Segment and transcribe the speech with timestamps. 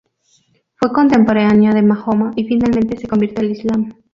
[0.77, 3.93] Fue contemporánea de Mahoma y, finalmente, se convirtió al Islam.